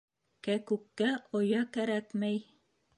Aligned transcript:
Кәкүккә 0.47 1.11
оя 1.41 1.63
кәрәкмәй. 1.77 2.45